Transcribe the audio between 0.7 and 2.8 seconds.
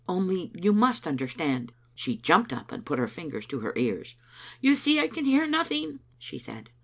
must understand" She jumped up